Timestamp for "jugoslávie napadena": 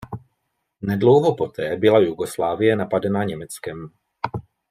1.99-3.23